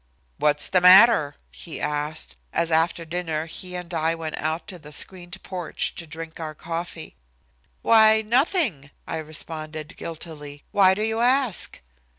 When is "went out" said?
4.15-4.65